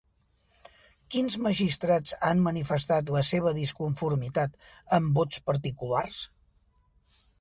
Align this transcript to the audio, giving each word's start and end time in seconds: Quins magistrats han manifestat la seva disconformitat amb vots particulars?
Quins 1.15 1.35
magistrats 1.47 2.15
han 2.29 2.41
manifestat 2.47 3.11
la 3.17 3.23
seva 3.29 3.53
disconformitat 3.59 4.57
amb 4.99 5.15
vots 5.21 5.45
particulars? 5.51 6.19